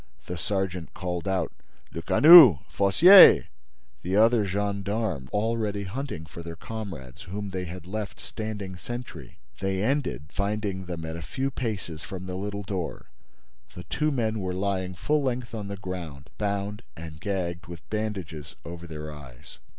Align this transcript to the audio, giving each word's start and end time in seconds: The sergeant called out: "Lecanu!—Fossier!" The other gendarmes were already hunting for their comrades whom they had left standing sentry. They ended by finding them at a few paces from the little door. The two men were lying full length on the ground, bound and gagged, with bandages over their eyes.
The 0.25 0.35
sergeant 0.35 0.95
called 0.95 1.27
out: 1.27 1.51
"Lecanu!—Fossier!" 1.93 3.49
The 4.01 4.15
other 4.15 4.47
gendarmes 4.47 5.27
were 5.31 5.39
already 5.39 5.83
hunting 5.83 6.25
for 6.25 6.41
their 6.41 6.55
comrades 6.55 7.21
whom 7.29 7.51
they 7.51 7.65
had 7.65 7.85
left 7.85 8.19
standing 8.19 8.77
sentry. 8.77 9.37
They 9.59 9.83
ended 9.83 10.29
by 10.29 10.33
finding 10.33 10.85
them 10.85 11.05
at 11.05 11.17
a 11.17 11.21
few 11.21 11.51
paces 11.51 12.01
from 12.01 12.25
the 12.25 12.33
little 12.33 12.63
door. 12.63 13.11
The 13.75 13.83
two 13.83 14.09
men 14.09 14.39
were 14.39 14.55
lying 14.55 14.95
full 14.95 15.21
length 15.21 15.53
on 15.53 15.67
the 15.67 15.77
ground, 15.77 16.31
bound 16.39 16.81
and 16.97 17.19
gagged, 17.21 17.67
with 17.67 17.87
bandages 17.91 18.55
over 18.65 18.87
their 18.87 19.11
eyes. 19.13 19.59